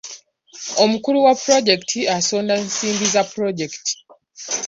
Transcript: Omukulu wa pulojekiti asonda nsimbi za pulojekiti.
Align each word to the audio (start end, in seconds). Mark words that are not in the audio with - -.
Omukulu 0.83 1.17
wa 1.25 1.33
pulojekiti 1.41 1.99
asonda 2.17 2.53
nsimbi 2.65 3.05
za 3.13 3.21
pulojekiti. 3.31 3.93